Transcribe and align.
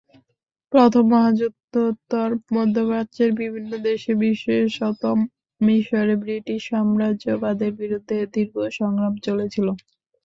প্রথম 0.73 1.03
মহাযুদ্ধোত্তর 1.11 2.27
মধ্যপ্রাচ্যের 2.55 3.31
বিভিন্ন 3.41 3.71
দেশে, 3.85 4.11
বিশেষত 4.21 5.01
মিসরে 5.61 6.15
ব্রিটিশ-সাম্রাজ্যবাদের 6.23 7.71
বিরুদ্ধে 7.81 8.17
দীর্ঘ 8.33 8.55
সংগ্রাম 8.79 9.13
চলেছিল। 9.25 9.67